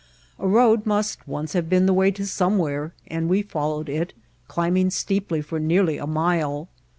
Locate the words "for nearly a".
5.43-6.07